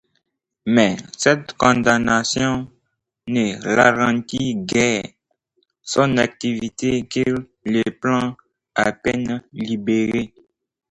Mais 0.65 0.97
cette 1.15 1.53
condamnation 1.53 2.67
ne 3.27 3.53
ralentit 3.75 4.55
guère 4.55 5.03
son 5.83 6.17
activité, 6.17 7.07
qu'il 7.07 7.35
reprend, 7.67 8.35
à 8.73 8.93
peine 8.93 9.43
libéré. 9.53 10.33